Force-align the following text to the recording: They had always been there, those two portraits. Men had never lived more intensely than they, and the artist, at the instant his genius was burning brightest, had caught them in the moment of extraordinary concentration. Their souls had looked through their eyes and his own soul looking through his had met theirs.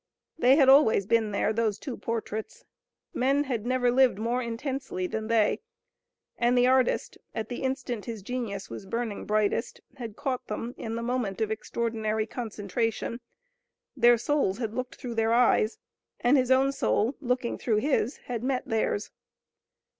They 0.35 0.55
had 0.55 0.67
always 0.67 1.05
been 1.05 1.29
there, 1.29 1.53
those 1.53 1.77
two 1.77 1.95
portraits. 1.95 2.65
Men 3.13 3.43
had 3.43 3.67
never 3.67 3.91
lived 3.91 4.17
more 4.17 4.41
intensely 4.41 5.05
than 5.05 5.27
they, 5.27 5.59
and 6.39 6.57
the 6.57 6.65
artist, 6.65 7.19
at 7.35 7.49
the 7.49 7.61
instant 7.61 8.05
his 8.05 8.23
genius 8.23 8.67
was 8.67 8.87
burning 8.87 9.25
brightest, 9.25 9.79
had 9.97 10.15
caught 10.15 10.47
them 10.47 10.73
in 10.75 10.95
the 10.95 11.03
moment 11.03 11.39
of 11.39 11.51
extraordinary 11.51 12.25
concentration. 12.25 13.19
Their 13.95 14.17
souls 14.17 14.57
had 14.57 14.73
looked 14.73 14.95
through 14.95 15.13
their 15.13 15.33
eyes 15.33 15.77
and 16.19 16.35
his 16.35 16.49
own 16.49 16.71
soul 16.71 17.15
looking 17.21 17.59
through 17.59 17.77
his 17.77 18.17
had 18.25 18.43
met 18.43 18.65
theirs. 18.67 19.11